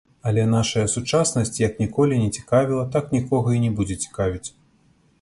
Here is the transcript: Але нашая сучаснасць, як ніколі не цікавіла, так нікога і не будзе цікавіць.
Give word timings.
Але 0.29 0.45
нашая 0.53 0.85
сучаснасць, 0.93 1.53
як 1.67 1.77
ніколі 1.83 2.19
не 2.23 2.29
цікавіла, 2.41 2.89
так 2.99 3.15
нікога 3.19 3.57
і 3.59 3.63
не 3.67 3.71
будзе 3.81 4.03
цікавіць. 4.09 4.47